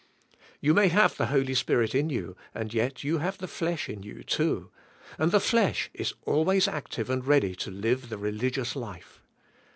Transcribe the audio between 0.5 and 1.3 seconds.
You may have the